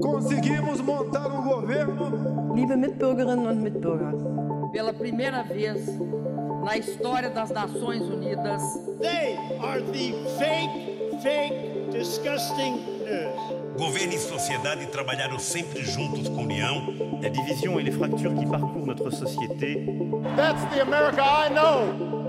Conseguimos 0.00 0.80
montar 0.80 1.26
um 1.26 1.42
governo. 1.42 2.54
Liebe 2.54 2.76
Mitbürgerinnen 2.76 3.46
und 3.46 3.62
Mitbürger. 3.62 4.12
Pela 4.72 4.92
primeira 4.92 5.42
vez 5.42 5.86
na 6.64 6.76
história 6.76 7.30
das 7.30 7.50
Nações 7.50 8.02
Unidas. 8.02 8.62
They 9.00 9.36
are 9.60 9.80
the 9.82 10.12
fake, 10.38 11.22
fake, 11.22 11.90
disgusting 11.90 12.76
news. 13.04 13.78
Governo 13.78 14.12
e 14.14 14.18
sociedade 14.18 14.86
trabalharam 14.86 15.38
sempre 15.38 15.84
juntos 15.84 16.28
com 16.28 16.42
união. 16.42 16.86
La 17.22 17.28
division 17.28 17.78
et 17.78 17.84
les 17.84 17.92
fractures 17.92 18.34
qui 18.34 18.46
parcourent 18.46 18.86
notre 18.86 19.10
société. 19.10 19.84
That's 20.36 20.62
the 20.74 20.80
America 20.82 21.22
I 21.22 21.50
know. 21.50 22.23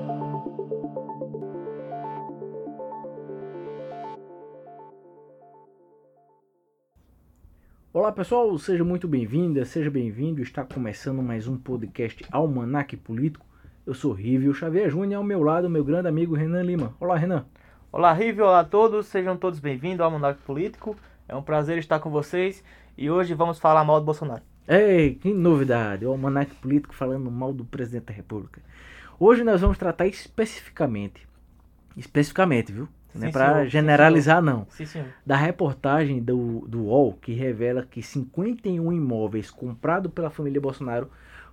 Olá 7.95 8.11
pessoal, 8.11 8.57
seja 8.57 8.83
muito 8.83 9.07
bem-vinda, 9.07 9.63
seja 9.63 9.89
bem-vindo. 9.89 10.41
Está 10.41 10.65
começando 10.65 11.23
mais 11.23 11.47
um 11.47 11.55
podcast 11.55 12.25
Almanac 12.29 12.97
Político. 12.97 13.45
Eu 13.85 13.93
sou 13.93 14.11
Rívio 14.11 14.53
Xavier 14.53 14.89
Júnior, 14.89 15.19
ao 15.19 15.23
meu 15.23 15.41
lado, 15.41 15.69
meu 15.69 15.81
grande 15.81 16.09
amigo 16.09 16.35
Renan 16.35 16.61
Lima. 16.61 16.93
Olá, 16.99 17.15
Renan. 17.15 17.45
Olá, 17.93 18.11
Rívio, 18.11 18.43
olá 18.43 18.59
a 18.59 18.63
todos, 18.65 19.05
sejam 19.05 19.37
todos 19.37 19.61
bem-vindos 19.61 20.01
ao 20.01 20.07
Almanac 20.11 20.41
Político. 20.41 20.97
É 21.25 21.33
um 21.37 21.41
prazer 21.41 21.77
estar 21.77 21.99
com 21.99 22.09
vocês 22.09 22.61
e 22.97 23.09
hoje 23.09 23.33
vamos 23.33 23.59
falar 23.59 23.85
mal 23.85 24.01
do 24.01 24.05
Bolsonaro. 24.05 24.43
Ei, 24.67 25.15
que 25.15 25.33
novidade! 25.33 26.05
O 26.05 26.11
Almanac 26.11 26.53
Político 26.55 26.93
falando 26.93 27.31
mal 27.31 27.53
do 27.53 27.63
presidente 27.63 28.07
da 28.07 28.13
República. 28.13 28.61
Hoje 29.17 29.41
nós 29.41 29.61
vamos 29.61 29.77
tratar 29.77 30.05
especificamente, 30.05 31.25
especificamente, 31.95 32.73
viu? 32.73 32.89
Não 33.15 33.23
é 33.23 33.27
Sim, 33.27 33.31
para. 33.31 33.63
Sim, 33.63 33.69
generalizar, 33.69 34.41
não. 34.41 34.67
Sim, 34.69 34.85
senhor. 34.85 35.07
da 35.25 35.35
reportagem 35.35 36.21
do, 36.21 36.65
do 36.67 36.83
UOL 36.83 37.13
que 37.13 37.33
revela 37.33 37.85
que 37.89 38.01
51 38.01 38.91
imóveis 38.91 39.49
comprados 39.49 40.11
pela 40.11 40.29
família 40.29 40.59
Bolsonaro 40.59 41.09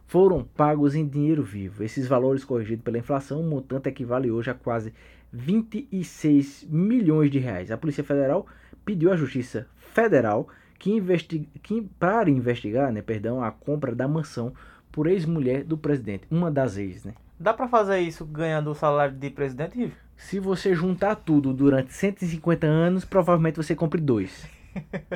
foram 0.06 0.44
pagos 0.44 0.94
em 0.94 1.06
dinheiro 1.06 1.42
vivo. 1.42 1.82
Esses 1.82 2.06
valores 2.06 2.44
corrigidos 2.44 2.84
pela 2.84 2.98
inflação, 2.98 3.40
o 3.40 3.48
montante 3.48 3.88
equivale 3.88 4.30
hoje 4.30 4.50
a 4.50 4.54
quase 4.54 4.92
26 5.32 6.66
milhões 6.68 7.30
de 7.30 7.38
reais. 7.38 7.70
A 7.70 7.78
Polícia 7.78 8.04
Federal 8.04 8.46
pediu 8.84 9.12
à 9.12 9.16
Justiça 9.16 9.66
Federal 9.78 10.48
que, 10.78 10.90
investi 10.90 11.48
que 11.62 11.80
para 11.98 12.28
investigar, 12.28 12.92
né, 12.92 13.00
perdão, 13.00 13.42
a 13.42 13.50
compra 13.50 13.94
da 13.94 14.08
mansão 14.08 14.52
por 14.90 15.06
ex-mulher 15.06 15.64
do 15.64 15.78
presidente, 15.78 16.26
uma 16.30 16.50
das 16.50 16.76
ex, 16.76 17.04
né? 17.04 17.14
Dá 17.42 17.52
pra 17.52 17.66
fazer 17.66 17.98
isso 17.98 18.24
ganhando 18.24 18.70
o 18.70 18.74
salário 18.74 19.16
de 19.16 19.28
presidente? 19.28 19.92
Se 20.16 20.38
você 20.38 20.76
juntar 20.76 21.16
tudo 21.16 21.52
durante 21.52 21.92
150 21.92 22.68
anos, 22.68 23.04
provavelmente 23.04 23.56
você 23.56 23.74
compre 23.74 24.00
dois. 24.00 24.46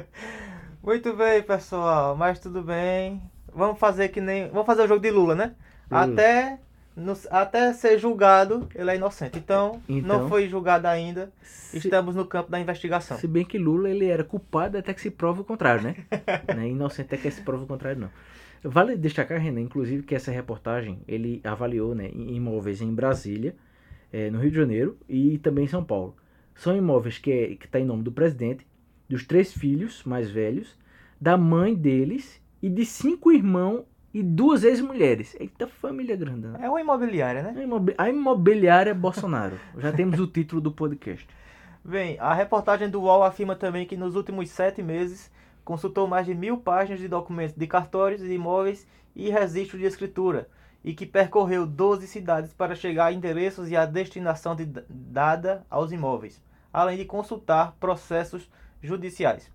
Muito 0.82 1.14
bem, 1.14 1.40
pessoal, 1.44 2.16
mas 2.16 2.40
tudo 2.40 2.64
bem. 2.64 3.22
Vamos 3.54 3.78
fazer 3.78 4.08
que 4.08 4.20
nem. 4.20 4.48
Vamos 4.48 4.66
fazer 4.66 4.82
o 4.82 4.88
jogo 4.88 5.00
de 5.00 5.08
Lula, 5.08 5.36
né? 5.36 5.54
Até, 5.88 6.58
nos- 6.96 7.26
até 7.30 7.72
ser 7.72 7.98
julgado, 7.98 8.66
ele 8.74 8.90
é 8.90 8.96
inocente. 8.96 9.38
Então, 9.38 9.80
Então- 9.88 10.20
não 10.22 10.28
foi 10.28 10.48
julgado 10.48 10.86
ainda. 10.86 11.30
Se- 11.42 11.78
Estamos 11.78 12.14
no 12.14 12.24
campo 12.24 12.50
da 12.50 12.58
investigação. 12.58 13.16
Se 13.18 13.26
bem 13.28 13.44
que 13.44 13.58
Lula 13.58 13.90
ele 13.90 14.06
era 14.06 14.24
culpado 14.24 14.78
até 14.78 14.94
que 14.94 15.00
se 15.00 15.10
prove 15.10 15.42
o 15.42 15.44
contrário, 15.44 15.82
né? 15.82 15.96
Não 16.56 16.62
é 16.62 16.68
inocente 16.68 17.06
até 17.06 17.16
que 17.18 17.30
se 17.30 17.42
prove 17.42 17.64
o 17.64 17.66
contrário, 17.66 18.00
não. 18.00 18.10
Vale 18.68 18.96
destacar, 18.96 19.38
Renan, 19.38 19.60
inclusive, 19.60 20.02
que 20.02 20.14
essa 20.14 20.30
reportagem 20.32 20.98
ele 21.06 21.40
avaliou 21.44 21.94
né, 21.94 22.08
im- 22.12 22.34
imóveis 22.34 22.80
em 22.80 22.92
Brasília, 22.92 23.54
eh, 24.12 24.30
no 24.30 24.38
Rio 24.40 24.50
de 24.50 24.56
Janeiro 24.56 24.96
e 25.08 25.38
também 25.38 25.64
em 25.66 25.68
São 25.68 25.84
Paulo. 25.84 26.16
São 26.54 26.74
imóveis 26.76 27.18
que 27.18 27.30
é, 27.30 27.52
está 27.52 27.78
em 27.78 27.84
nome 27.84 28.02
do 28.02 28.10
presidente, 28.10 28.66
dos 29.08 29.24
três 29.26 29.52
filhos 29.52 30.02
mais 30.04 30.30
velhos, 30.30 30.76
da 31.20 31.36
mãe 31.36 31.74
deles 31.74 32.40
e 32.62 32.68
de 32.70 32.84
cinco 32.86 33.30
irmãos 33.30 33.84
e 34.18 34.22
duas 34.22 34.64
ex-mulheres. 34.64 35.36
Eita 35.38 35.66
família 35.66 36.16
grande. 36.16 36.46
né? 36.46 36.58
É 36.62 36.68
uma 36.70 36.80
imobiliária, 36.80 37.42
né? 37.42 37.54
A 37.98 38.08
imobiliária 38.08 38.94
Bolsonaro. 38.94 39.58
Já 39.78 39.92
temos 39.92 40.18
o 40.18 40.26
título 40.26 40.60
do 40.60 40.72
podcast. 40.72 41.28
Bem, 41.84 42.16
a 42.18 42.32
reportagem 42.32 42.88
do 42.88 43.02
UOL 43.02 43.22
afirma 43.22 43.54
também 43.54 43.86
que 43.86 43.96
nos 43.96 44.16
últimos 44.16 44.48
sete 44.50 44.82
meses 44.82 45.30
consultou 45.64 46.06
mais 46.06 46.24
de 46.24 46.34
mil 46.34 46.56
páginas 46.56 46.98
de 47.00 47.08
documentos 47.08 47.54
de 47.54 47.66
cartórios 47.66 48.20
de 48.22 48.32
imóveis 48.32 48.86
e 49.14 49.28
registro 49.30 49.76
de 49.78 49.84
escritura 49.84 50.48
e 50.82 50.94
que 50.94 51.04
percorreu 51.04 51.66
12 51.66 52.06
cidades 52.06 52.52
para 52.54 52.74
chegar 52.74 53.06
a 53.06 53.12
endereços 53.12 53.70
e 53.70 53.76
a 53.76 53.84
destinação 53.84 54.56
de- 54.56 54.64
dada 54.88 55.64
aos 55.68 55.92
imóveis, 55.92 56.40
além 56.72 56.96
de 56.96 57.04
consultar 57.04 57.76
processos 57.78 58.48
judiciais. 58.82 59.50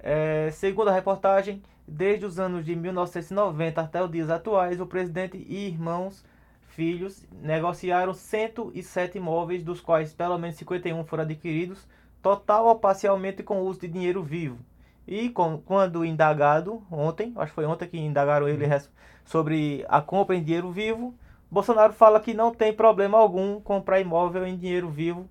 É, 0.00 0.50
segundo 0.52 0.88
a 0.88 0.92
reportagem, 0.92 1.62
desde 1.86 2.26
os 2.26 2.38
anos 2.38 2.64
de 2.64 2.74
1990 2.76 3.80
até 3.80 4.02
os 4.02 4.10
dias 4.10 4.30
atuais, 4.30 4.80
o 4.80 4.86
presidente 4.86 5.36
e 5.48 5.66
irmãos 5.68 6.24
filhos 6.68 7.24
negociaram 7.42 8.12
107 8.12 9.18
imóveis, 9.18 9.62
dos 9.62 9.80
quais 9.80 10.12
pelo 10.12 10.38
menos 10.38 10.56
51 10.56 11.04
foram 11.04 11.22
adquiridos, 11.24 11.86
total 12.22 12.66
ou 12.66 12.76
parcialmente 12.78 13.42
com 13.42 13.60
uso 13.60 13.80
de 13.80 13.88
dinheiro 13.88 14.22
vivo. 14.22 14.58
E 15.06 15.30
com- 15.30 15.58
quando 15.64 16.04
indagado, 16.04 16.82
ontem, 16.90 17.32
acho 17.36 17.52
que 17.52 17.54
foi 17.54 17.64
ontem 17.66 17.88
que 17.88 17.98
indagaram 17.98 18.48
ele 18.48 18.66
res- 18.66 18.90
sobre 19.24 19.84
a 19.88 20.00
compra 20.02 20.36
em 20.36 20.42
dinheiro 20.42 20.70
vivo, 20.70 21.14
Bolsonaro 21.50 21.92
fala 21.92 22.20
que 22.20 22.34
não 22.34 22.52
tem 22.52 22.72
problema 22.72 23.16
algum 23.18 23.60
comprar 23.60 24.00
imóvel 24.00 24.46
em 24.46 24.56
dinheiro 24.56 24.88
vivo. 24.90 25.28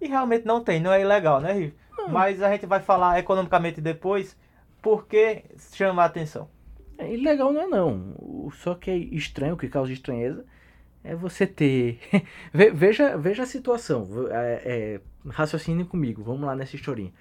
E 0.00 0.06
realmente 0.08 0.44
não 0.46 0.62
tem, 0.62 0.80
não 0.80 0.92
é 0.92 1.00
ilegal, 1.00 1.40
né, 1.40 1.52
Rivo? 1.52 1.74
Mas 2.06 2.40
a 2.42 2.50
gente 2.50 2.66
vai 2.66 2.80
falar 2.80 3.18
economicamente 3.18 3.80
depois, 3.80 4.36
porque 4.82 5.44
chama 5.72 6.02
a 6.02 6.06
atenção. 6.06 6.48
É 6.98 7.12
ilegal 7.12 7.52
não 7.52 7.62
é 7.62 7.66
não. 7.66 8.50
Só 8.54 8.74
que 8.74 8.90
é 8.90 8.96
estranho, 8.96 9.54
o 9.54 9.56
que 9.56 9.68
causa 9.68 9.92
estranheza 9.92 10.44
é 11.04 11.14
você 11.14 11.46
ter. 11.46 11.98
Ve- 12.52 12.70
veja, 12.70 13.16
veja 13.16 13.42
a 13.42 13.46
situação. 13.46 14.06
É, 14.30 14.62
é, 14.64 15.00
raciocine 15.30 15.84
comigo. 15.84 16.22
Vamos 16.22 16.42
lá 16.42 16.54
nessa 16.56 16.76
historinha. 16.76 17.12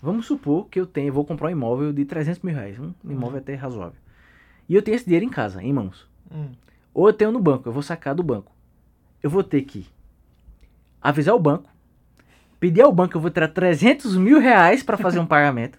Vamos 0.00 0.26
supor 0.26 0.68
que 0.68 0.80
eu 0.80 0.86
tenho, 0.86 1.12
vou 1.12 1.24
comprar 1.24 1.48
um 1.48 1.52
imóvel 1.52 1.92
de 1.92 2.04
300 2.04 2.42
mil 2.42 2.54
reais. 2.54 2.78
Um 2.78 2.92
imóvel 3.04 3.38
até 3.38 3.54
razoável. 3.54 3.98
E 4.68 4.74
eu 4.74 4.82
tenho 4.82 4.96
esse 4.96 5.04
dinheiro 5.04 5.24
em 5.24 5.28
casa, 5.30 5.62
em 5.62 5.72
mãos. 5.72 6.08
Hum. 6.30 6.50
Ou 6.92 7.08
eu 7.08 7.12
tenho 7.12 7.30
no 7.30 7.38
banco, 7.40 7.68
eu 7.68 7.72
vou 7.72 7.82
sacar 7.82 8.14
do 8.14 8.22
banco. 8.22 8.52
Eu 9.22 9.30
vou 9.30 9.44
ter 9.44 9.62
que 9.62 9.86
avisar 11.00 11.34
o 11.34 11.38
banco, 11.38 11.70
pedir 12.58 12.80
ao 12.82 12.92
banco 12.92 13.10
que 13.12 13.16
eu 13.16 13.20
vou 13.20 13.30
tirar 13.30 13.48
300 13.48 14.16
mil 14.16 14.40
reais 14.40 14.82
para 14.82 14.96
fazer 14.96 15.18
um 15.20 15.26
pagamento. 15.26 15.78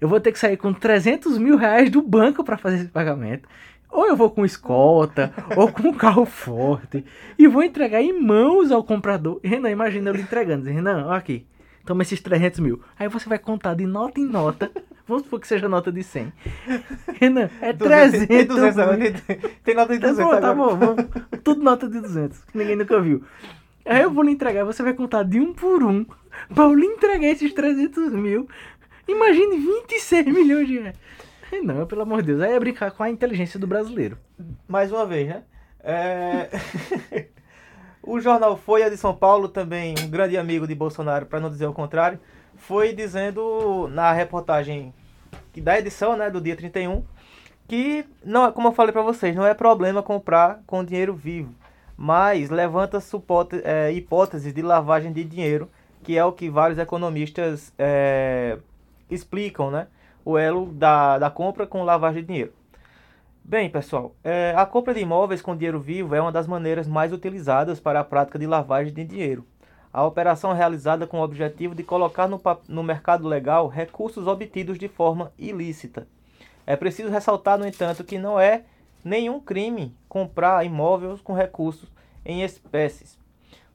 Eu 0.00 0.08
vou 0.08 0.20
ter 0.20 0.32
que 0.32 0.38
sair 0.38 0.56
com 0.56 0.72
300 0.72 1.38
mil 1.38 1.56
reais 1.56 1.90
do 1.90 2.02
banco 2.02 2.44
para 2.44 2.56
fazer 2.56 2.76
esse 2.76 2.88
pagamento. 2.88 3.48
Ou 3.90 4.06
eu 4.06 4.16
vou 4.16 4.30
com 4.30 4.44
escolta, 4.44 5.32
ou 5.56 5.70
com 5.70 5.88
um 5.88 5.94
carro 5.94 6.24
forte, 6.26 7.04
e 7.38 7.46
vou 7.46 7.62
entregar 7.62 8.02
em 8.02 8.20
mãos 8.20 8.70
ao 8.70 8.82
comprador. 8.84 9.40
Renan, 9.42 9.70
imagina 9.70 10.10
eu 10.10 10.14
lhe 10.14 10.22
entregando, 10.22 10.62
dizendo, 10.62 10.74
Renan, 10.76 11.06
ó 11.06 11.12
aqui, 11.12 11.46
toma 11.84 12.02
esses 12.02 12.20
300 12.20 12.60
mil. 12.60 12.80
Aí 12.98 13.08
você 13.08 13.28
vai 13.28 13.38
contar 13.38 13.74
de 13.74 13.86
nota 13.86 14.20
em 14.20 14.26
nota, 14.26 14.70
vamos 15.06 15.22
supor 15.22 15.40
que 15.40 15.46
seja 15.46 15.68
nota 15.68 15.90
de 15.92 16.02
100. 16.02 16.32
Renan, 17.20 17.48
é 17.60 17.72
300 17.72 18.26
Tem 18.26 18.44
200 18.44 18.76
mil. 18.76 18.84
agora, 18.84 19.12
tem, 19.12 19.38
tem 19.64 19.74
nota 19.74 19.94
de 19.94 20.00
Tá 20.00 20.08
200 20.08 20.34
bom, 20.34 20.40
tá 20.40 20.54
bom, 20.54 20.76
vamos. 20.76 21.06
Tudo 21.44 21.62
nota 21.62 21.88
de 21.88 22.00
200, 22.00 22.38
que 22.44 22.58
ninguém 22.58 22.76
nunca 22.76 23.00
viu. 23.00 23.22
Aí 23.86 24.02
eu 24.02 24.10
vou 24.10 24.24
lhe 24.24 24.32
entregar, 24.32 24.64
você 24.64 24.82
vai 24.82 24.94
contar 24.94 25.22
de 25.22 25.38
um 25.38 25.54
por 25.54 25.84
um, 25.84 26.04
pra 26.52 26.64
eu 26.64 26.74
lhe 26.74 26.86
entregar 26.86 27.28
esses 27.28 27.52
300 27.52 28.12
mil. 28.12 28.48
Imagine 29.08 29.56
26 29.58 30.26
milhões 30.32 30.68
de 30.68 30.78
reais. 30.78 30.96
Ai, 31.52 31.60
Não, 31.60 31.86
pelo 31.86 32.02
amor 32.02 32.22
de 32.22 32.28
Deus, 32.28 32.40
aí 32.40 32.52
é 32.52 32.60
brincar 32.60 32.90
com 32.90 33.02
a 33.02 33.10
inteligência 33.10 33.58
do 33.58 33.66
brasileiro. 33.66 34.18
Mais 34.66 34.90
uma 34.90 35.06
vez, 35.06 35.28
né? 35.28 35.42
É... 35.80 36.48
o 38.02 38.20
jornal 38.20 38.56
Folha 38.56 38.90
de 38.90 38.96
São 38.96 39.14
Paulo, 39.14 39.48
também 39.48 39.94
um 40.02 40.10
grande 40.10 40.36
amigo 40.36 40.66
de 40.66 40.74
Bolsonaro, 40.74 41.26
para 41.26 41.40
não 41.40 41.48
dizer 41.48 41.66
o 41.66 41.72
contrário, 41.72 42.18
foi 42.56 42.92
dizendo 42.92 43.88
na 43.92 44.12
reportagem 44.12 44.92
da 45.56 45.78
edição 45.78 46.16
né, 46.16 46.28
do 46.28 46.40
dia 46.40 46.56
31 46.56 47.02
que, 47.68 48.04
não, 48.24 48.50
como 48.52 48.68
eu 48.68 48.72
falei 48.72 48.92
para 48.92 49.02
vocês, 49.02 49.34
não 49.34 49.46
é 49.46 49.52
problema 49.52 50.02
comprar 50.02 50.60
com 50.66 50.84
dinheiro 50.84 51.14
vivo, 51.14 51.52
mas 51.96 52.48
levanta 52.48 52.98
é, 53.64 53.92
hipóteses 53.92 54.52
de 54.52 54.62
lavagem 54.62 55.12
de 55.12 55.24
dinheiro, 55.24 55.68
que 56.02 56.16
é 56.16 56.24
o 56.24 56.32
que 56.32 56.48
vários 56.48 56.78
economistas 56.78 57.72
é, 57.78 58.58
explicam, 59.10 59.70
né? 59.70 59.88
O 60.24 60.36
elo 60.36 60.66
da, 60.72 61.18
da 61.18 61.30
compra 61.30 61.66
com 61.66 61.82
lavagem 61.82 62.22
de 62.22 62.28
dinheiro. 62.28 62.52
Bem, 63.44 63.70
pessoal, 63.70 64.14
é, 64.24 64.52
a 64.56 64.66
compra 64.66 64.92
de 64.92 65.00
imóveis 65.00 65.40
com 65.40 65.56
dinheiro 65.56 65.78
vivo 65.78 66.14
é 66.16 66.20
uma 66.20 66.32
das 66.32 66.48
maneiras 66.48 66.88
mais 66.88 67.12
utilizadas 67.12 67.78
para 67.78 68.00
a 68.00 68.04
prática 68.04 68.38
de 68.38 68.46
lavagem 68.46 68.92
de 68.92 69.04
dinheiro. 69.04 69.46
A 69.92 70.04
operação 70.04 70.50
é 70.50 70.54
realizada 70.54 71.06
com 71.06 71.20
o 71.20 71.22
objetivo 71.22 71.74
de 71.74 71.84
colocar 71.84 72.26
no, 72.26 72.40
no 72.68 72.82
mercado 72.82 73.26
legal 73.28 73.68
recursos 73.68 74.26
obtidos 74.26 74.78
de 74.78 74.88
forma 74.88 75.32
ilícita. 75.38 76.08
É 76.66 76.74
preciso 76.74 77.08
ressaltar, 77.08 77.56
no 77.56 77.66
entanto, 77.66 78.02
que 78.02 78.18
não 78.18 78.38
é 78.38 78.64
nenhum 79.04 79.38
crime 79.38 79.94
comprar 80.08 80.66
imóveis 80.66 81.20
com 81.20 81.32
recursos 81.32 81.88
em 82.24 82.42
espécies. 82.42 83.16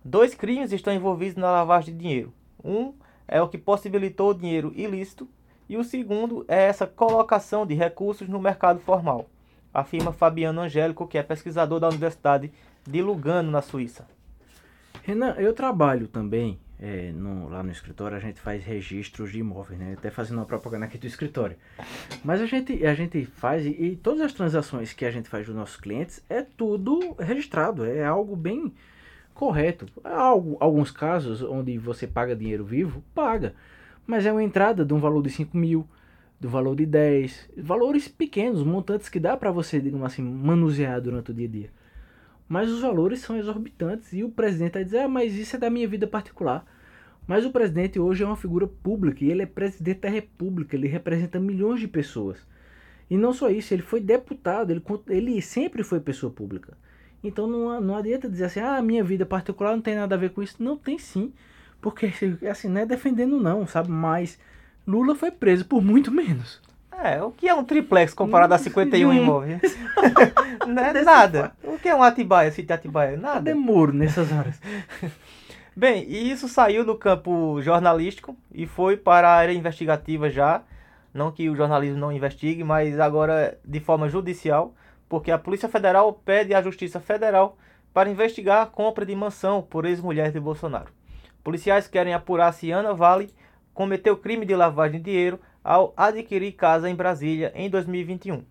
Dois 0.03 0.35
crimes 0.35 0.73
estão 0.73 0.93
envolvidos 0.93 1.37
na 1.37 1.49
lavagem 1.49 1.93
de 1.93 2.01
dinheiro. 2.01 2.33
Um 2.61 2.93
é 3.31 3.41
o 3.41 3.47
que 3.49 3.57
possibilitou 3.57 4.29
o 4.29 4.33
dinheiro 4.35 4.71
ilícito 4.75 5.27
E 5.69 5.77
o 5.77 5.83
segundo 5.85 6.43
é 6.49 6.63
essa 6.63 6.85
colocação 6.85 7.65
de 7.65 7.73
recursos 7.73 8.27
no 8.27 8.39
mercado 8.41 8.79
formal, 8.81 9.29
afirma 9.73 10.11
Fabiano 10.11 10.59
Angélico, 10.61 11.07
que 11.07 11.17
é 11.17 11.23
pesquisador 11.23 11.79
da 11.79 11.87
Universidade 11.87 12.51
de 12.85 13.01
Lugano, 13.01 13.49
na 13.49 13.61
Suíça. 13.61 14.05
Renan, 15.03 15.33
eu 15.37 15.53
trabalho 15.53 16.07
também 16.07 16.59
é, 16.83 17.11
no- 17.11 17.47
lá 17.47 17.61
no 17.61 17.71
escritório, 17.71 18.17
a 18.17 18.19
gente 18.19 18.39
faz 18.41 18.63
registros 18.65 19.31
de 19.31 19.37
imóveis, 19.39 19.79
né? 19.79 19.93
Até 19.95 20.09
fazendo 20.09 20.39
uma 20.39 20.45
propaganda 20.45 20.85
aqui 20.85 20.97
do 20.97 21.05
escritório. 21.05 21.55
Mas 22.23 22.41
a 22.41 22.47
gente, 22.47 22.83
a 22.85 22.93
gente 22.95 23.23
faz, 23.25 23.63
e, 23.65 23.69
e 23.69 23.95
todas 23.95 24.19
as 24.21 24.33
transações 24.33 24.91
que 24.91 25.05
a 25.05 25.11
gente 25.11 25.29
faz 25.29 25.45
dos 25.45 25.55
nossos 25.55 25.77
clientes 25.77 26.23
é 26.27 26.41
tudo 26.41 27.15
registrado, 27.19 27.85
é 27.85 28.03
algo 28.03 28.35
bem 28.35 28.73
correto. 29.33 29.85
Alguns 30.59 30.91
casos 30.91 31.41
onde 31.41 31.77
você 31.77 32.07
paga 32.07 32.35
dinheiro 32.35 32.63
vivo, 32.63 33.03
paga. 33.13 33.53
Mas 34.05 34.25
é 34.25 34.31
uma 34.31 34.43
entrada 34.43 34.83
de 34.83 34.93
um 34.93 34.99
valor 34.99 35.21
de 35.21 35.29
5 35.29 35.55
mil, 35.55 35.87
do 36.39 36.49
valor 36.49 36.75
de 36.75 36.85
10, 36.85 37.49
valores 37.57 38.07
pequenos, 38.07 38.63
montantes 38.63 39.09
que 39.09 39.19
dá 39.19 39.37
para 39.37 39.51
você, 39.51 39.79
digamos 39.79 40.05
assim, 40.05 40.23
manusear 40.23 40.99
durante 40.99 41.31
o 41.31 41.33
dia 41.33 41.47
a 41.47 41.51
dia. 41.51 41.69
Mas 42.49 42.69
os 42.69 42.81
valores 42.81 43.19
são 43.19 43.37
exorbitantes 43.37 44.11
e 44.11 44.23
o 44.23 44.29
presidente 44.29 44.73
vai 44.73 44.83
dizer, 44.83 44.99
ah, 44.99 45.07
mas 45.07 45.35
isso 45.35 45.55
é 45.55 45.59
da 45.59 45.69
minha 45.69 45.87
vida 45.87 46.07
particular. 46.07 46.65
Mas 47.27 47.45
o 47.45 47.51
presidente 47.51 47.99
hoje 47.99 48.23
é 48.23 48.25
uma 48.25 48.35
figura 48.35 48.67
pública 48.67 49.23
e 49.23 49.31
ele 49.31 49.43
é 49.43 49.45
presidente 49.45 50.01
da 50.01 50.09
república, 50.09 50.75
ele 50.75 50.87
representa 50.87 51.39
milhões 51.39 51.79
de 51.79 51.87
pessoas. 51.87 52.45
E 53.09 53.15
não 53.15 53.31
só 53.31 53.49
isso, 53.49 53.73
ele 53.73 53.81
foi 53.81 54.01
deputado, 54.01 54.71
ele, 54.71 54.83
ele 55.07 55.41
sempre 55.41 55.83
foi 55.83 55.99
pessoa 55.99 56.31
pública. 56.31 56.77
Então 57.23 57.47
não, 57.47 57.79
não 57.79 57.95
adianta 57.95 58.29
dizer 58.29 58.45
assim, 58.45 58.59
ah, 58.59 58.81
minha 58.81 59.03
vida 59.03 59.25
particular 59.25 59.71
não 59.73 59.81
tem 59.81 59.95
nada 59.95 60.15
a 60.15 60.17
ver 60.17 60.31
com 60.31 60.41
isso. 60.41 60.55
Não 60.59 60.75
tem 60.75 60.97
sim, 60.97 61.31
porque 61.81 62.11
assim, 62.49 62.67
não 62.69 62.81
é 62.81 62.85
defendendo 62.85 63.39
não, 63.39 63.65
sabe? 63.67 63.89
Mas 63.91 64.39
Lula 64.87 65.15
foi 65.15 65.31
preso 65.31 65.65
por 65.65 65.81
muito 65.81 66.11
menos. 66.11 66.61
É, 67.03 67.21
o 67.23 67.31
que 67.31 67.47
é 67.47 67.53
um 67.53 67.63
triplex 67.63 68.13
comparado 68.13 68.53
a 68.53 68.57
51 68.59 69.09
Hum. 69.09 69.13
imóveis? 69.13 69.61
não 70.67 70.83
é 70.83 71.01
nada. 71.03 71.51
O 71.63 71.79
que 71.79 71.89
é 71.89 71.95
um 71.95 72.03
Atibaia, 72.03 72.51
sítio 72.51 72.75
Atibaia? 72.75 73.17
Cadê 73.17 73.21
Nada. 73.21 73.55
Moro 73.55 73.91
nessas 73.91 74.31
horas? 74.31 74.59
Bem, 75.75 76.05
e 76.07 76.29
isso 76.29 76.47
saiu 76.47 76.85
do 76.85 76.95
campo 76.95 77.59
jornalístico 77.61 78.35
e 78.53 78.67
foi 78.67 78.97
para 78.97 79.29
a 79.29 79.35
área 79.35 79.53
investigativa 79.53 80.29
já. 80.29 80.61
Não 81.13 81.31
que 81.31 81.49
o 81.49 81.55
jornalismo 81.55 81.97
não 81.97 82.11
investigue, 82.11 82.63
mas 82.63 82.99
agora 82.99 83.57
de 83.65 83.79
forma 83.79 84.07
judicial, 84.07 84.75
porque 85.11 85.29
a 85.29 85.37
Polícia 85.37 85.67
Federal 85.67 86.13
pede 86.13 86.53
à 86.53 86.61
Justiça 86.61 86.97
Federal 87.01 87.57
para 87.93 88.09
investigar 88.09 88.61
a 88.61 88.65
compra 88.65 89.05
de 89.05 89.13
mansão 89.13 89.61
por 89.61 89.83
ex-mulher 89.83 90.31
de 90.31 90.39
Bolsonaro. 90.39 90.93
Policiais 91.43 91.85
querem 91.85 92.13
apurar 92.13 92.53
se 92.53 92.71
Ana 92.71 92.93
Vale 92.93 93.29
cometeu 93.73 94.15
crime 94.15 94.45
de 94.45 94.55
lavagem 94.55 94.99
de 94.99 95.11
dinheiro 95.11 95.37
ao 95.61 95.93
adquirir 95.97 96.53
casa 96.53 96.89
em 96.89 96.95
Brasília 96.95 97.51
em 97.53 97.69
2021. 97.69 98.45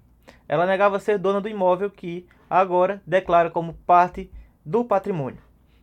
Ela 0.47 0.67
negava 0.67 0.99
ser 0.99 1.17
dona 1.17 1.41
do 1.41 1.49
imóvel 1.49 1.91
que 1.91 2.27
agora 2.51 3.01
declara 3.07 3.49
como 3.49 3.73
parte 3.73 4.31
do 4.63 4.85
patrimônio. 4.85 5.41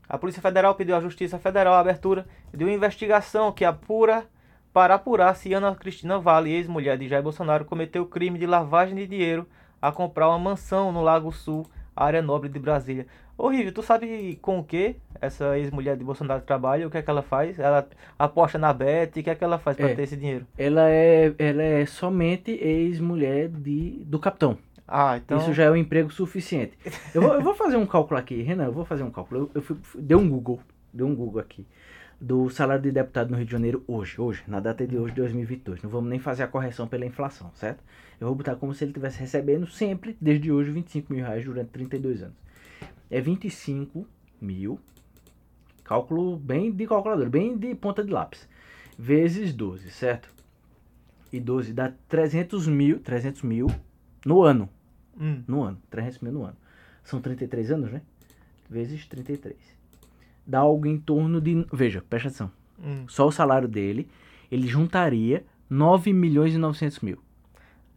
A 0.07 0.15
Polícia 0.15 0.43
Federal 0.43 0.75
pediu 0.75 0.95
à 0.95 1.01
Justiça 1.01 1.39
Federal 1.39 1.73
a 1.73 1.79
abertura 1.79 2.27
de 2.53 2.63
uma 2.63 2.71
investigação 2.71 3.51
que 3.51 3.65
apura 3.65 4.27
para 4.71 4.93
apurar 4.93 5.35
se 5.35 5.51
Ana 5.53 5.73
Cristina 5.73 6.19
Vale, 6.19 6.53
ex-mulher 6.53 6.99
de 6.99 7.07
Jair 7.07 7.23
Bolsonaro, 7.23 7.65
cometeu 7.65 8.05
crime 8.05 8.37
de 8.37 8.45
lavagem 8.45 8.95
de 8.95 9.07
dinheiro 9.07 9.47
a 9.81 9.91
comprar 9.91 10.29
uma 10.29 10.39
mansão 10.39 10.91
no 10.91 11.01
Lago 11.01 11.31
Sul, 11.31 11.65
área 11.95 12.21
nobre 12.21 12.49
de 12.49 12.59
Brasília. 12.59 13.05
Ô 13.37 13.49
Rívio, 13.49 13.71
tu 13.71 13.83
sabe 13.83 14.37
com 14.41 14.57
o 14.59 14.63
que 14.63 14.95
essa 15.21 15.57
ex-mulher 15.59 15.95
de 15.95 16.03
Bolsonaro 16.03 16.41
trabalha? 16.41 16.87
O 16.87 16.89
que 16.89 16.97
é 16.97 17.01
que 17.03 17.09
ela 17.09 17.21
faz? 17.21 17.59
Ela 17.59 17.87
aposta 18.17 18.57
na 18.57 18.73
Bet? 18.73 19.19
O 19.19 19.23
que 19.23 19.29
é 19.29 19.35
que 19.35 19.43
ela 19.43 19.59
faz 19.59 19.77
para 19.77 19.89
É. 19.91 19.95
ter 19.95 20.01
esse 20.03 20.17
dinheiro? 20.17 20.45
Ela 20.57 20.89
é, 20.89 21.31
ela 21.37 21.61
é 21.61 21.85
somente 21.85 22.51
ex-mulher 22.51 23.47
de 23.49 24.01
do 24.05 24.17
capitão. 24.19 24.57
Ah, 24.87 25.17
então... 25.17 25.37
Isso 25.37 25.53
já 25.53 25.65
é 25.65 25.69
um 25.71 25.75
emprego 25.75 26.09
suficiente. 26.11 26.77
Eu 27.13 27.21
vou, 27.21 27.33
eu 27.33 27.41
vou 27.41 27.53
fazer 27.53 27.75
um 27.77 27.85
cálculo 27.85 28.19
aqui, 28.19 28.41
Renan, 28.41 28.65
eu 28.65 28.71
vou 28.71 28.85
fazer 28.85 29.03
um 29.03 29.11
cálculo. 29.11 29.41
Eu, 29.41 29.51
eu 29.55 29.61
fui, 29.61 29.75
fui- 29.83 30.01
dei 30.01 30.15
um 30.17 30.27
Google, 30.29 30.59
dei 30.93 31.05
um 31.05 31.13
Google 31.13 31.41
aqui, 31.41 31.65
do 32.19 32.49
salário 32.49 32.81
de 32.81 32.91
deputado 32.91 33.29
no 33.29 33.37
Rio 33.37 33.45
de 33.45 33.51
Janeiro 33.51 33.83
hoje, 33.87 34.19
hoje, 34.19 34.43
na 34.47 34.59
data 34.59 34.85
de 34.85 34.97
hoje, 34.97 35.13
2022. 35.13 35.81
Não 35.83 35.89
vamos 35.89 36.09
nem 36.09 36.19
fazer 36.19 36.43
a 36.43 36.47
correção 36.47 36.87
pela 36.87 37.05
inflação, 37.05 37.51
certo? 37.53 37.83
Eu 38.19 38.27
vou 38.27 38.35
botar 38.35 38.55
como 38.55 38.73
se 38.73 38.83
ele 38.83 38.91
estivesse 38.91 39.19
recebendo 39.19 39.67
sempre, 39.67 40.17
desde 40.19 40.51
hoje, 40.51 40.71
25 40.71 41.13
mil 41.13 41.23
reais 41.23 41.45
durante 41.45 41.69
32 41.69 42.23
anos. 42.23 42.35
É 43.09 43.21
25 43.21 44.07
mil, 44.41 44.79
cálculo 45.83 46.37
bem 46.37 46.71
de 46.71 46.87
calculador, 46.87 47.29
bem 47.29 47.57
de 47.57 47.73
ponta 47.75 48.03
de 48.03 48.11
lápis, 48.11 48.47
vezes 48.97 49.53
12, 49.53 49.91
certo? 49.91 50.33
E 51.31 51.39
12 51.39 51.73
dá 51.73 51.93
300 52.09 52.67
mil, 52.67 52.99
300 52.99 53.43
mil 53.43 53.67
no 54.25 54.41
ano 54.41 54.69
Hum, 55.19 55.43
no 55.47 55.63
ano, 55.63 55.81
300 55.89 56.19
mil 56.19 56.31
no 56.31 56.43
ano. 56.43 56.57
São 57.03 57.19
33 57.19 57.71
anos, 57.71 57.91
né? 57.91 58.01
Vezes 58.69 59.05
33. 59.07 59.55
Dá 60.47 60.59
algo 60.59 60.87
em 60.87 60.97
torno 60.97 61.41
de. 61.41 61.67
Veja, 61.73 62.01
presta 62.09 62.29
atenção. 62.29 62.51
hum. 62.81 63.03
Só 63.07 63.27
o 63.27 63.31
salário 63.31 63.67
dele, 63.67 64.09
ele 64.49 64.65
juntaria 64.65 65.43
9 65.69 66.13
milhões 66.13 66.55
e 66.55 66.57
900 66.57 67.01
mil. 67.01 67.19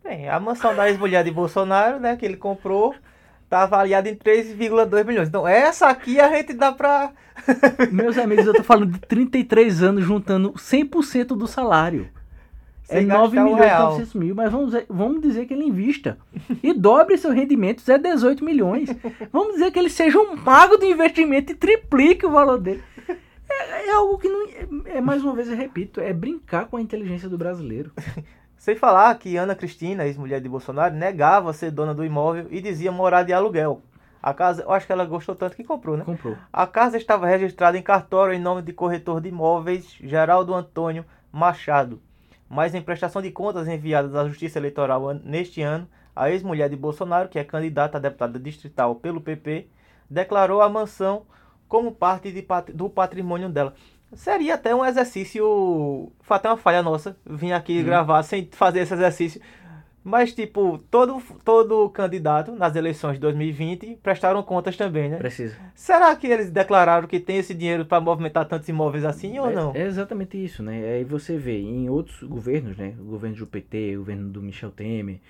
Bem, 0.03 0.29
a 0.29 0.41
mansão 0.41 0.75
da 0.75 0.89
ex-mulher 0.89 1.23
de 1.23 1.31
Bolsonaro, 1.31 2.01
né, 2.01 2.17
que 2.17 2.25
ele 2.25 2.37
comprou, 2.37 2.95
tá 3.49 3.63
avaliada 3.63 4.09
em 4.09 4.17
3,2 4.17 5.05
milhões. 5.05 5.29
Então, 5.29 5.47
essa 5.47 5.89
aqui 5.89 6.19
a 6.19 6.29
gente 6.35 6.53
dá 6.55 6.73
pra... 6.73 7.13
Meus 7.93 8.19
amigos, 8.19 8.47
eu 8.47 8.55
tô 8.55 8.65
falando 8.65 8.93
de 8.93 9.01
33 9.01 9.83
anos 9.83 10.05
juntando 10.05 10.53
100% 10.55 11.37
do 11.37 11.47
salário. 11.47 12.09
É 12.91 12.99
Sem 12.99 13.07
9 13.07 13.37
gastar 13.37 13.41
um 13.41 13.45
milhões 13.45 13.61
e 13.61 13.69
real. 13.69 13.91
900 13.93 14.15
mil, 14.15 14.35
mas 14.35 14.51
vamos 14.51 14.67
dizer, 14.67 14.87
vamos 14.89 15.23
dizer 15.23 15.47
que 15.47 15.55
ele 15.55 15.65
invista. 15.65 16.19
E 16.61 16.73
dobre 16.73 17.17
seu 17.17 17.33
rendimento, 17.33 17.89
é 17.89 17.97
18 17.97 18.45
milhões. 18.45 18.91
Vamos 19.33 19.55
dizer 19.55 19.71
que 19.71 19.79
ele 19.79 19.89
seja 19.89 20.19
um 20.19 20.35
mago 20.35 20.77
do 20.77 20.85
investimento 20.85 21.53
e 21.53 21.55
triplique 21.55 22.27
o 22.27 22.31
valor 22.31 22.59
dele. 22.59 22.83
É, 23.49 23.89
é 23.89 23.93
algo 23.93 24.19
que 24.19 24.29
não. 24.29 24.47
É, 24.47 24.99
é, 24.99 25.01
mais 25.01 25.23
uma 25.23 25.35
vez 25.35 25.49
eu 25.49 25.57
repito, 25.57 26.01
é 26.01 26.13
brincar 26.13 26.67
com 26.67 26.77
a 26.77 26.81
inteligência 26.81 27.29
do 27.29 27.39
brasileiro. 27.39 27.93
Sem 28.59 28.77
falar 28.77 29.15
que 29.19 29.37
Ana 29.37 29.55
Cristina, 29.55 30.05
ex-mulher 30.05 30.41
de 30.41 30.49
Bolsonaro, 30.49 30.95
negava 30.95 31.53
ser 31.53 31.71
dona 31.71 31.95
do 31.95 32.05
imóvel 32.05 32.47
e 32.51 32.61
dizia 32.61 32.93
morar 32.93 33.23
de 33.23 33.33
aluguel. 33.33 33.81
A 34.23 34.35
casa, 34.35 34.63
eu 34.63 34.71
acho 34.71 34.87
que 34.87 34.93
ela 34.93 35.07
gostou 35.07 35.35
tanto 35.35 35.57
que 35.57 35.65
comprou, 35.65 35.97
né? 35.97 36.05
Comprou. 36.05 36.37
A 36.53 36.67
casa 36.67 36.99
estava 36.99 37.27
registrada 37.27 37.79
em 37.79 37.83
cartório 37.83 38.35
em 38.35 38.41
nome 38.41 38.61
de 38.61 38.73
corretor 38.73 39.21
de 39.21 39.31
imóveis 39.31 39.97
Geraldo 40.03 40.53
Antônio 40.55 41.07
Machado. 41.33 42.03
Mas 42.51 42.75
em 42.75 42.83
prestação 42.83 43.23
de 43.23 43.31
contas 43.31 43.69
enviadas 43.69 44.13
à 44.17 44.27
Justiça 44.27 44.59
Eleitoral 44.59 45.15
neste 45.15 45.63
ano, 45.63 45.89
a 46.17 46.29
ex-mulher 46.31 46.69
de 46.69 46.75
Bolsonaro, 46.75 47.29
que 47.29 47.39
é 47.39 47.45
candidata 47.45 47.97
a 47.97 48.01
deputada 48.01 48.41
distrital 48.41 48.97
pelo 48.97 49.21
PP, 49.21 49.69
declarou 50.11 50.61
a 50.61 50.69
mansão 50.69 51.25
como 51.69 51.93
parte 51.93 52.33
de 52.33 52.45
do 52.75 52.91
patrimônio 52.91 53.49
dela. 53.49 53.73
Seria 54.13 54.55
até 54.55 54.75
um 54.75 54.85
exercício. 54.85 56.11
Foi 56.21 56.37
até 56.37 56.49
uma 56.49 56.57
falha 56.57 56.83
nossa 56.83 57.17
vir 57.25 57.53
aqui 57.53 57.81
gravar 57.85 58.25
sem 58.25 58.49
fazer 58.51 58.81
esse 58.81 58.95
exercício. 58.95 59.41
Mas, 60.03 60.33
tipo, 60.33 60.79
todo, 60.91 61.23
todo 61.45 61.89
candidato 61.91 62.53
nas 62.53 62.75
eleições 62.75 63.15
de 63.15 63.21
2020 63.21 63.99
prestaram 64.03 64.43
contas 64.43 64.75
também, 64.77 65.11
né? 65.11 65.19
Precisa. 65.19 65.57
Será 65.75 66.17
que 66.17 66.27
eles 66.27 66.51
declararam 66.51 67.07
que 67.07 67.21
tem 67.21 67.37
esse 67.37 67.53
dinheiro 67.55 67.85
para 67.85 68.01
movimentar 68.01 68.47
tantos 68.49 68.67
imóveis 68.69 69.05
assim 69.05 69.39
ou 69.39 69.51
É- 69.51 69.55
não? 69.55 69.73
É, 69.75 69.87
exatamente 69.87 70.43
isso, 70.43 70.63
né? 70.63 70.83
Aí 70.95 71.05
você 71.05 71.37
vê 71.37 71.61
em 71.61 71.91
outros 71.91 72.23
governos, 72.23 72.79
né? 72.79 72.95
O 72.99 73.05
governo 73.05 73.37
do 73.37 73.47
PT, 73.47 73.97
o 73.97 73.99
governo 74.01 74.31
do 74.31 74.41
Michel 74.43 74.71
Temer, 74.71 75.21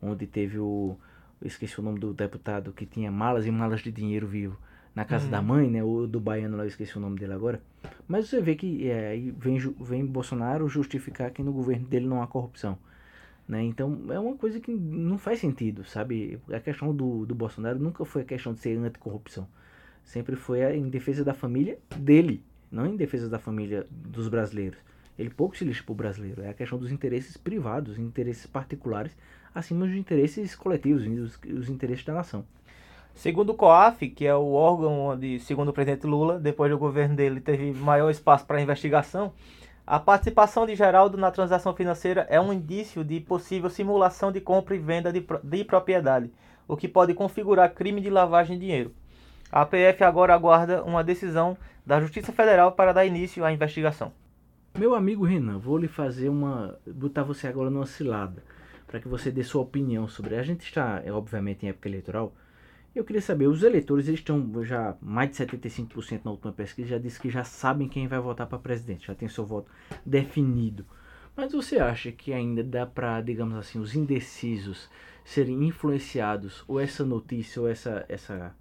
onde 0.00 0.26
teve 0.26 0.58
o. 0.58 0.96
Esqueci 1.42 1.80
o 1.80 1.82
nome 1.82 1.98
do 1.98 2.12
deputado 2.12 2.70
que 2.72 2.84
tinha 2.86 3.10
malas 3.10 3.46
e 3.46 3.50
malas 3.50 3.80
de 3.80 3.90
dinheiro 3.90 4.26
vivo 4.28 4.56
na 4.94 5.04
casa 5.04 5.24
Uhum. 5.24 5.30
da 5.30 5.42
mãe, 5.42 5.70
né? 5.70 5.82
O 5.82 6.06
do 6.06 6.20
baiano 6.20 6.56
lá, 6.56 6.64
eu 6.64 6.68
esqueci 6.68 6.96
o 6.96 7.00
nome 7.00 7.18
dele 7.18 7.32
agora. 7.32 7.60
Mas 8.06 8.28
você 8.28 8.40
vê 8.40 8.54
que 8.54 8.88
é, 8.88 9.08
aí 9.08 9.30
vem, 9.32 9.58
vem 9.80 10.04
Bolsonaro 10.06 10.68
justificar 10.68 11.30
que 11.30 11.42
no 11.42 11.50
governo 11.52 11.86
dele 11.88 12.06
não 12.06 12.22
há 12.22 12.26
corrupção. 12.28 12.78
Né? 13.50 13.64
Então 13.64 14.00
é 14.10 14.18
uma 14.20 14.36
coisa 14.36 14.60
que 14.60 14.70
não 14.70 15.18
faz 15.18 15.40
sentido, 15.40 15.82
sabe? 15.84 16.38
A 16.52 16.60
questão 16.60 16.94
do, 16.94 17.26
do 17.26 17.34
Bolsonaro 17.34 17.80
nunca 17.80 18.04
foi 18.04 18.22
a 18.22 18.24
questão 18.24 18.54
de 18.54 18.60
ser 18.60 18.78
anticorrupção. 18.78 19.44
Sempre 20.04 20.36
foi 20.36 20.62
em 20.76 20.88
defesa 20.88 21.24
da 21.24 21.34
família 21.34 21.76
dele, 21.96 22.44
não 22.70 22.86
em 22.86 22.94
defesa 22.94 23.28
da 23.28 23.40
família 23.40 23.84
dos 23.90 24.28
brasileiros. 24.28 24.78
Ele 25.18 25.30
pouco 25.30 25.56
se 25.56 25.64
lixa 25.64 25.82
pro 25.82 25.96
brasileiro. 25.96 26.42
É 26.42 26.50
a 26.50 26.54
questão 26.54 26.78
dos 26.78 26.92
interesses 26.92 27.36
privados, 27.36 27.98
interesses 27.98 28.46
particulares, 28.46 29.16
acima 29.52 29.84
dos 29.84 29.96
interesses 29.96 30.54
coletivos, 30.54 31.04
os, 31.04 31.40
os 31.52 31.68
interesses 31.68 32.04
da 32.04 32.14
nação. 32.14 32.44
Segundo 33.16 33.50
o 33.50 33.54
COAF, 33.54 34.10
que 34.10 34.26
é 34.26 34.34
o 34.34 34.52
órgão 34.52 35.06
onde, 35.06 35.40
segundo 35.40 35.70
o 35.70 35.72
presidente 35.72 36.06
Lula, 36.06 36.38
depois 36.38 36.70
do 36.70 36.78
governo 36.78 37.16
dele 37.16 37.40
teve 37.40 37.72
maior 37.72 38.10
espaço 38.10 38.46
para 38.46 38.62
investigação, 38.62 39.32
a 39.90 39.98
participação 39.98 40.66
de 40.66 40.76
Geraldo 40.76 41.18
na 41.18 41.32
transação 41.32 41.74
financeira 41.74 42.24
é 42.30 42.40
um 42.40 42.52
indício 42.52 43.02
de 43.02 43.18
possível 43.18 43.68
simulação 43.68 44.30
de 44.30 44.40
compra 44.40 44.76
e 44.76 44.78
venda 44.78 45.12
de, 45.12 45.26
de 45.42 45.64
propriedade, 45.64 46.30
o 46.68 46.76
que 46.76 46.86
pode 46.86 47.12
configurar 47.12 47.74
crime 47.74 48.00
de 48.00 48.08
lavagem 48.08 48.56
de 48.56 48.66
dinheiro. 48.66 48.94
A 49.50 49.66
PF 49.66 50.04
agora 50.04 50.32
aguarda 50.32 50.84
uma 50.84 51.02
decisão 51.02 51.58
da 51.84 52.00
Justiça 52.00 52.30
Federal 52.30 52.70
para 52.70 52.92
dar 52.92 53.04
início 53.04 53.44
à 53.44 53.52
investigação. 53.52 54.12
Meu 54.78 54.94
amigo 54.94 55.24
Renan, 55.24 55.58
vou 55.58 55.76
lhe 55.76 55.88
fazer 55.88 56.28
uma. 56.28 56.78
botar 56.86 57.24
você 57.24 57.48
agora 57.48 57.68
numa 57.68 57.84
cilada. 57.84 58.44
Para 58.86 59.00
que 59.00 59.08
você 59.08 59.28
dê 59.32 59.42
sua 59.42 59.62
opinião 59.62 60.06
sobre. 60.06 60.36
A 60.36 60.42
gente 60.44 60.62
está, 60.62 61.02
é, 61.04 61.10
obviamente, 61.10 61.66
em 61.66 61.68
época 61.68 61.88
eleitoral. 61.88 62.32
Eu 62.92 63.04
queria 63.04 63.22
saber, 63.22 63.46
os 63.46 63.62
eleitores 63.62 64.08
eles 64.08 64.18
estão 64.18 64.64
já 64.64 64.96
mais 65.00 65.30
de 65.30 65.36
75% 65.36 66.22
na 66.24 66.32
última 66.32 66.52
pesquisa, 66.52 66.88
já 66.88 66.98
disse 66.98 67.20
que 67.20 67.30
já 67.30 67.44
sabem 67.44 67.88
quem 67.88 68.08
vai 68.08 68.18
votar 68.18 68.48
para 68.48 68.58
presidente, 68.58 69.06
já 69.06 69.14
tem 69.14 69.28
seu 69.28 69.46
voto 69.46 69.70
definido. 70.04 70.84
Mas 71.36 71.52
você 71.52 71.78
acha 71.78 72.10
que 72.10 72.32
ainda 72.32 72.64
dá 72.64 72.84
para, 72.84 73.20
digamos 73.20 73.56
assim, 73.56 73.78
os 73.78 73.94
indecisos 73.94 74.90
serem 75.24 75.68
influenciados 75.68 76.64
ou 76.66 76.80
essa 76.80 77.04
notícia 77.04 77.62
ou 77.62 77.68
essa 77.68 78.04
essa 78.08 78.54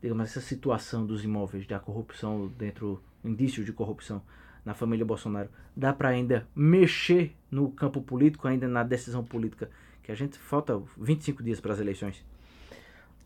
digamos 0.00 0.30
essa 0.30 0.40
situação 0.40 1.04
dos 1.04 1.24
imóveis 1.24 1.66
da 1.66 1.80
corrupção 1.80 2.48
dentro 2.56 3.02
indícios 3.24 3.66
de 3.66 3.72
corrupção 3.72 4.22
na 4.64 4.74
família 4.74 5.04
Bolsonaro, 5.04 5.48
dá 5.76 5.92
para 5.92 6.10
ainda 6.10 6.46
mexer 6.54 7.34
no 7.50 7.70
campo 7.72 8.00
político, 8.00 8.46
ainda 8.46 8.68
na 8.68 8.84
decisão 8.84 9.24
política, 9.24 9.68
que 10.02 10.12
a 10.12 10.14
gente 10.14 10.38
falta 10.38 10.80
25 10.96 11.42
dias 11.42 11.60
para 11.60 11.72
as 11.72 11.80
eleições? 11.80 12.24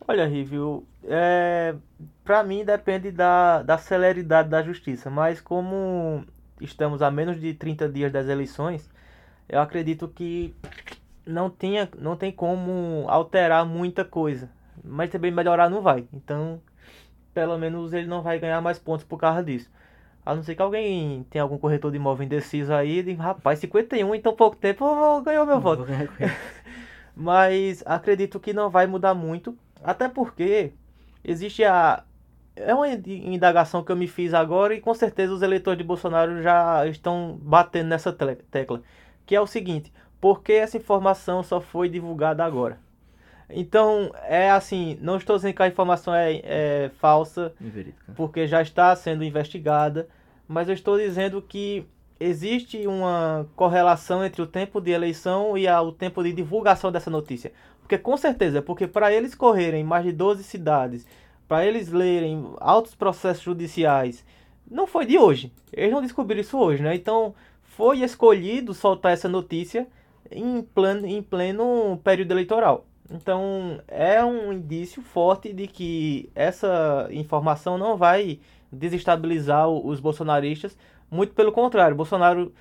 Olha, 0.09 0.27
Rívio, 0.27 0.87
é, 1.05 1.75
para 2.25 2.43
mim 2.43 2.65
depende 2.65 3.11
da, 3.11 3.63
da 3.63 3.79
celeridade 3.79 4.49
da 4.49 4.63
justiça, 4.63 5.11
mas 5.11 5.41
como 5.41 6.25
estamos 6.61 7.03
a 7.03 7.11
menos 7.11 7.41
de 7.41 7.55
30 7.55 7.89
dias 7.89 8.13
das 8.13 8.29
eleições, 8.29 8.89
eu 9.49 9.61
acredito 9.61 10.09
que 10.09 10.55
não, 11.25 11.51
tinha, 11.51 11.89
não 11.99 12.17
tem 12.17 12.31
como 12.33 13.05
alterar 13.09 13.65
muita 13.67 14.05
coisa, 14.05 14.49
mas 14.85 15.11
também 15.11 15.31
melhorar 15.31 15.69
não 15.69 15.83
vai. 15.83 16.07
Então, 16.13 16.61
pelo 17.35 17.59
menos 17.59 17.93
ele 17.93 18.07
não 18.07 18.23
vai 18.23 18.39
ganhar 18.39 18.61
mais 18.61 18.79
pontos 18.79 19.05
por 19.05 19.19
causa 19.19 19.43
disso. 19.43 19.71
A 20.25 20.35
não 20.35 20.43
ser 20.43 20.57
que 20.57 20.63
alguém 20.63 21.25
tenha 21.31 21.43
algum 21.43 21.59
corretor 21.59 21.91
de 21.91 21.97
imóvel 21.99 22.27
indeciso 22.27 22.73
aí, 22.73 23.03
de, 23.03 23.15
rapaz, 23.15 23.61
51 23.61 24.15
em 24.15 24.21
tão 24.21 24.35
pouco 24.35 24.57
tempo, 24.57 24.85
ganhou 25.23 25.47
meu 25.47 25.61
voto. 25.61 25.87
Mas 27.15 27.83
acredito 27.87 28.41
que 28.41 28.53
não 28.53 28.69
vai 28.69 28.87
mudar 28.87 29.15
muito, 29.15 29.57
até 29.83 30.09
porque 30.09 30.73
existe 31.25 31.65
a. 31.65 32.05
É 32.55 32.75
uma 32.75 32.89
indagação 32.89 33.85
que 33.85 33.93
eu 33.93 33.97
me 33.97 34.07
fiz 34.07 34.33
agora 34.33 34.75
e 34.75 34.81
com 34.81 34.95
certeza 34.95 35.35
os 35.35 35.43
eleitores 35.43 35.77
de 35.77 35.85
Bolsonaro 35.85 36.43
já 36.43 36.87
estão 36.87 37.39
batendo 37.43 37.89
nessa 37.89 38.13
tecla. 38.13 38.83
Que 39.27 39.37
é 39.37 39.41
o 39.41 39.47
seguinte: 39.47 39.93
por 40.21 40.43
que 40.43 40.53
essa 40.53 40.77
informação 40.77 41.43
só 41.43 41.61
foi 41.61 41.89
divulgada 41.89 42.45
agora? 42.45 42.79
Então, 43.49 44.11
é 44.25 44.51
assim, 44.51 44.99
não 45.01 45.17
estou 45.17 45.37
dizendo 45.37 45.55
que 45.55 45.63
a 45.63 45.69
informação 45.69 46.15
é, 46.15 46.41
é 46.43 46.91
falsa, 46.99 47.55
Inverídica. 47.61 48.13
porque 48.17 48.47
já 48.47 48.61
está 48.61 48.95
sendo 48.97 49.23
investigada, 49.23 50.09
mas 50.49 50.69
eu 50.69 50.75
estou 50.75 50.99
dizendo 50.99 51.41
que 51.41 51.87
existe 52.19 52.87
uma 52.87 53.47
correlação 53.55 54.25
entre 54.25 54.43
o 54.43 54.47
tempo 54.47 54.81
de 54.81 54.91
eleição 54.91 55.57
e 55.57 55.69
a, 55.69 55.81
o 55.81 55.93
tempo 55.93 56.23
de 56.25 56.33
divulgação 56.33 56.91
dessa 56.91 57.11
notícia. 57.11 57.53
Porque 57.87 57.99
com 57.99 58.17
certeza, 58.17 58.61
porque 58.61 58.89
para 58.89 59.13
eles 59.13 59.33
correrem 59.33 59.85
mais 59.85 60.05
de 60.05 60.11
12 60.11 60.43
cidades, 60.43 61.07
para 61.47 61.65
eles 61.65 61.89
lerem 61.89 62.53
altos 62.59 62.97
processos 62.97 63.45
judiciais, 63.45 64.25
não 64.69 64.89
foi 64.89 65.07
de 65.07 65.17
hoje. 65.17 65.53
Eles 65.73 65.93
não 65.93 66.03
descobriram 66.03 66.41
isso 66.41 66.59
hoje, 66.59 66.83
né? 66.83 66.97
Então, 66.97 67.33
foi 67.63 68.01
escolhido 68.01 68.75
soltar 68.75 69.13
essa 69.13 69.29
notícia 69.29 69.87
em 70.33 70.63
pleno, 70.63 71.07
em 71.07 71.23
pleno 71.23 72.01
período 72.03 72.33
eleitoral. 72.33 72.85
Então, 73.09 73.81
é 73.87 74.25
um 74.25 74.53
indício 74.53 75.01
forte 75.01 75.53
de 75.53 75.69
que 75.69 76.29
essa 76.35 77.07
informação 77.13 77.79
não 77.79 77.97
vai 77.97 78.41
desestabilizar 78.73 79.69
os 79.69 80.01
bolsonaristas. 80.01 80.77
Muito 81.09 81.35
pelo 81.35 81.53
contrário, 81.53 81.95
Bolsonaro 81.95 82.53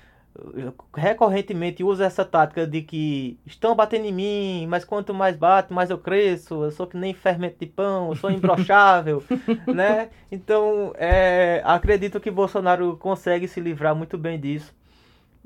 recorrentemente 0.94 1.82
usa 1.84 2.04
essa 2.04 2.24
tática 2.24 2.66
de 2.66 2.82
que 2.82 3.38
estão 3.46 3.74
batendo 3.74 4.06
em 4.06 4.12
mim, 4.12 4.66
mas 4.68 4.84
quanto 4.84 5.14
mais 5.14 5.36
bate, 5.36 5.72
mais 5.72 5.90
eu 5.90 5.98
cresço, 5.98 6.64
eu 6.64 6.70
sou 6.70 6.86
que 6.86 6.96
nem 6.96 7.14
fermento 7.14 7.56
de 7.58 7.66
pão, 7.66 8.10
eu 8.10 8.16
sou 8.16 8.30
imbrochável, 8.30 9.22
né? 9.72 10.10
Então, 10.30 10.92
é, 10.96 11.62
acredito 11.64 12.20
que 12.20 12.30
Bolsonaro 12.30 12.96
consegue 12.96 13.48
se 13.48 13.60
livrar 13.60 13.94
muito 13.94 14.18
bem 14.18 14.38
disso. 14.38 14.74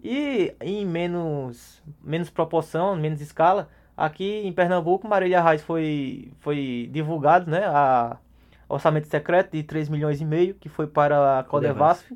E 0.03 0.55
em 0.61 0.87
menos, 0.87 1.83
menos 2.03 2.31
proporção, 2.31 2.97
menos 2.97 3.21
escala, 3.21 3.69
Aqui 4.01 4.41
em 4.47 4.51
Pernambuco, 4.51 5.07
Marília 5.07 5.43
Reis 5.43 5.61
foi, 5.61 6.33
foi 6.41 6.89
divulgado, 6.91 7.51
né, 7.51 7.67
a 7.67 8.17
orçamento 8.67 9.07
secreto 9.09 9.53
de 9.53 9.63
3 9.63 9.91
milhões 9.91 10.23
e 10.23 10.25
meio, 10.25 10.55
que 10.55 10.71
foi 10.71 10.87
para 10.87 11.41
a 11.41 11.45
Codevasf. 11.45 12.11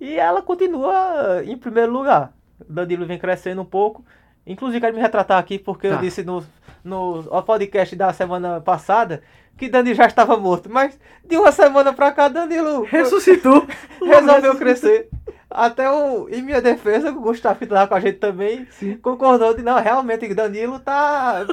E 0.00 0.14
ela 0.14 0.42
continua 0.42 1.42
em 1.44 1.56
primeiro 1.56 1.92
lugar. 1.92 2.32
Danilo 2.68 3.06
vem 3.06 3.18
crescendo 3.18 3.62
um 3.62 3.66
pouco. 3.66 4.04
Inclusive, 4.46 4.80
quero 4.80 4.94
me 4.94 5.00
retratar 5.00 5.38
aqui, 5.38 5.58
porque 5.58 5.88
tá. 5.88 5.94
eu 5.94 6.00
disse 6.00 6.22
no, 6.22 6.44
no 6.84 7.42
podcast 7.42 7.96
da 7.96 8.12
semana 8.12 8.60
passada 8.60 9.22
que 9.56 9.68
Danilo 9.68 9.96
já 9.96 10.06
estava 10.06 10.36
morto. 10.36 10.70
Mas 10.70 10.98
de 11.24 11.36
uma 11.36 11.50
semana 11.50 11.92
para 11.92 12.12
cá, 12.12 12.28
Danilo 12.28 12.84
ressuscitou. 12.84 13.66
resolveu 14.00 14.56
crescer. 14.56 15.08
Até 15.56 15.90
o, 15.90 16.28
em 16.28 16.42
minha 16.42 16.60
defesa, 16.60 17.10
o 17.10 17.18
Gustavo 17.18 17.56
que 17.58 17.64
estava 17.64 17.88
com 17.88 17.94
a 17.94 18.00
gente 18.00 18.18
também 18.18 18.66
Sim. 18.72 18.98
concordou 18.98 19.54
de 19.54 19.62
não, 19.62 19.80
realmente 19.80 20.34
Danilo 20.34 20.78
tá. 20.78 21.46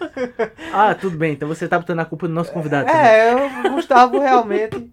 ah, 0.72 0.94
tudo 0.94 1.18
bem, 1.18 1.34
então 1.34 1.46
você 1.46 1.68
tá 1.68 1.78
botando 1.78 2.00
a 2.00 2.06
culpa 2.06 2.26
do 2.26 2.32
nosso 2.32 2.50
convidado. 2.50 2.88
É, 2.88 3.34
também. 3.34 3.70
o 3.70 3.74
Gustavo 3.74 4.18
realmente. 4.18 4.90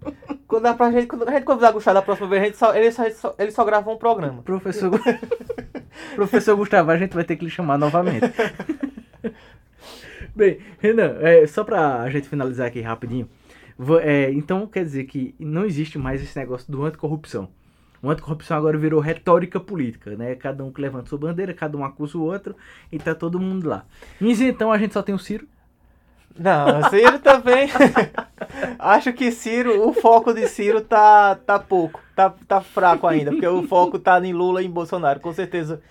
Quando, 0.50 0.64
dá 0.64 0.74
pra 0.74 0.92
gente, 0.92 1.08
quando 1.08 1.30
a 1.30 1.32
gente 1.32 1.46
convidar 1.46 1.70
o 1.70 1.74
Gustavo 1.76 1.96
da 1.96 2.02
próxima 2.02 2.28
vez, 2.28 2.42
a 2.42 2.46
gente 2.46 2.58
só, 2.58 2.76
ele, 2.76 2.92
só, 2.92 3.34
ele 3.40 3.52
só 3.52 3.64
grava 3.64 3.90
um 3.90 3.96
programa. 3.96 4.44
Professor, 4.44 4.92
Professor 6.16 6.54
Gustavo, 6.58 6.92
a 6.92 6.98
gente 6.98 7.16
vai 7.16 7.24
ter 7.24 7.38
que 7.38 7.46
lhe 7.46 7.52
chamar 7.52 7.78
novamente. 7.78 8.34
bem, 10.36 10.60
Renan, 10.78 11.16
é, 11.22 11.48
só 11.48 11.64
pra 11.64 12.10
gente 12.10 12.28
finalizar 12.28 12.68
aqui 12.68 12.82
rapidinho. 12.82 13.30
É, 14.02 14.30
então 14.34 14.68
quer 14.68 14.84
dizer 14.84 15.06
que 15.06 15.34
não 15.40 15.64
existe 15.64 15.98
mais 15.98 16.22
esse 16.22 16.38
negócio 16.38 16.70
do 16.70 16.84
anticorrupção. 16.84 17.48
O 18.02 18.10
anticorrupção 18.10 18.58
agora 18.58 18.78
virou 18.78 19.00
retórica 19.00 19.60
política, 19.60 20.16
né? 20.16 20.36
Cada 20.36 20.64
um 20.64 20.72
que 20.72 20.82
levanta 20.82 21.10
sua 21.10 21.20
bandeira, 21.20 21.54
cada 21.54 21.78
um 21.78 21.86
acusa 21.86 22.18
o 22.18 22.24
outro 22.24 22.56
e 22.92 22.98
tá 22.98 23.14
todo 23.14 23.40
mundo 23.40 23.70
lá. 23.70 23.86
Mas 24.20 24.42
então 24.42 24.72
a 24.72 24.78
gente 24.78 24.94
só 24.94 25.04
tem 25.04 25.14
o 25.14 25.20
Ciro. 25.20 25.48
Não, 26.38 26.90
Ciro 26.90 27.20
também. 27.20 27.70
Acho 28.80 29.14
que 29.14 29.32
Ciro, 29.32 29.88
o 29.88 29.94
foco 29.94 30.34
de 30.34 30.48
Ciro 30.48 30.82
tá, 30.82 31.36
tá 31.36 31.60
pouco, 31.60 32.02
tá, 32.16 32.34
tá 32.48 32.62
fraco 32.62 33.06
ainda, 33.06 33.32
porque 33.32 33.48
o 33.48 33.68
foco 33.68 34.00
tá 34.00 34.20
em 34.26 34.34
Lula 34.34 34.64
e 34.64 34.66
em 34.66 34.70
Bolsonaro. 34.70 35.20
Com 35.20 35.34
certeza, 35.34 35.82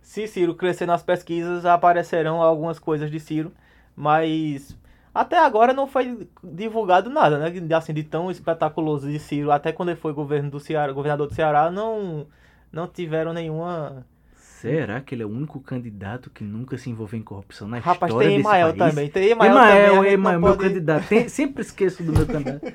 se 0.00 0.26
Ciro 0.26 0.54
crescer 0.54 0.86
nas 0.86 1.02
pesquisas, 1.02 1.66
aparecerão 1.66 2.40
algumas 2.40 2.78
coisas 2.78 3.10
de 3.10 3.20
Ciro, 3.20 3.52
mas 3.94 4.74
até 5.14 5.38
agora 5.38 5.72
não 5.72 5.86
foi 5.86 6.28
divulgado 6.42 7.10
nada, 7.10 7.38
né? 7.38 7.52
Assim, 7.76 7.92
de 7.92 8.02
tão 8.02 8.30
espetaculoso 8.30 9.10
de 9.10 9.18
Ciro. 9.18 9.50
Até 9.50 9.72
quando 9.72 9.90
ele 9.90 10.00
foi 10.00 10.12
governo 10.12 10.50
do 10.50 10.60
Ceará, 10.60 10.92
governador 10.92 11.26
do 11.28 11.34
Ceará, 11.34 11.70
não, 11.70 12.26
não 12.72 12.86
tiveram 12.86 13.32
nenhuma. 13.32 14.06
Será 14.34 15.00
que 15.00 15.14
ele 15.14 15.22
é 15.22 15.26
o 15.26 15.30
único 15.30 15.60
candidato 15.60 16.30
que 16.30 16.42
nunca 16.42 16.76
se 16.76 16.90
envolveu 16.90 17.20
em 17.20 17.22
corrupção 17.22 17.68
na 17.68 17.78
Rapaz, 17.78 18.10
história 18.10 18.28
tem 18.28 18.40
Emael 18.40 18.74
país? 18.74 18.94
também. 18.94 19.08
Tem 19.08 19.28
Emael, 19.30 19.52
Emael 19.52 19.94
também. 19.94 20.12
Emael, 20.12 20.40
meu 20.40 20.50
pode... 20.56 20.68
candidato. 20.68 21.06
Tem, 21.06 21.28
sempre 21.28 21.62
esqueço 21.62 22.02
do 22.02 22.12
meu 22.12 22.26
candidato. 22.26 22.66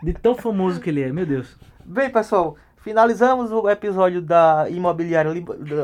De 0.00 0.12
tão 0.12 0.36
famoso 0.36 0.80
que 0.80 0.90
ele 0.90 1.02
é, 1.02 1.12
meu 1.12 1.26
Deus. 1.26 1.58
Bem, 1.84 2.08
pessoal, 2.08 2.56
Finalizamos 2.84 3.50
o 3.50 3.66
episódio 3.66 4.20
da 4.20 4.66
imobiliária, 4.68 5.32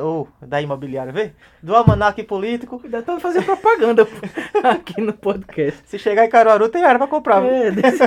ou 0.02 0.28
da 0.38 0.60
imobiliária, 0.60 1.10
vê? 1.10 1.32
Do 1.62 1.74
Almanac 1.74 2.22
Político. 2.24 2.78
Pra 2.78 3.18
fazer 3.18 3.42
propaganda 3.42 4.06
aqui 4.62 5.00
no 5.00 5.14
podcast. 5.14 5.80
Se 5.86 5.98
chegar 5.98 6.26
em 6.26 6.28
Caruaru, 6.28 6.68
tem 6.68 6.84
área 6.84 6.98
pra 6.98 7.08
comprar. 7.08 7.42
É, 7.42 7.70
desse... 7.70 8.04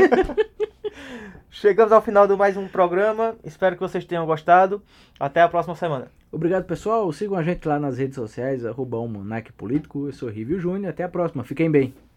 Chegamos 1.49 1.91
ao 1.91 2.03
final 2.03 2.27
de 2.27 2.35
mais 2.35 2.55
um 2.55 2.67
programa. 2.67 3.35
Espero 3.43 3.75
que 3.75 3.81
vocês 3.81 4.05
tenham 4.05 4.27
gostado. 4.27 4.79
Até 5.19 5.41
a 5.41 5.49
próxima 5.49 5.75
semana. 5.75 6.11
Obrigado, 6.31 6.65
pessoal. 6.65 7.11
Sigam 7.11 7.35
a 7.35 7.41
gente 7.41 7.67
lá 7.67 7.79
nas 7.79 7.97
redes 7.97 8.15
sociais, 8.15 8.63
arroba 8.63 8.97
Almanac 8.97 9.51
Político. 9.53 10.05
Eu 10.05 10.13
sou 10.13 10.29
Rívio 10.29 10.59
Júnior. 10.59 10.91
Até 10.91 11.01
a 11.03 11.09
próxima. 11.09 11.43
Fiquem 11.43 11.71
bem. 11.71 11.95